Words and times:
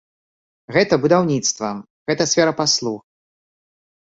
Гэта 0.77 0.93
будаўніцтва, 1.03 1.69
гэта 2.13 2.27
сфера 2.33 2.57
паслуг. 2.63 2.99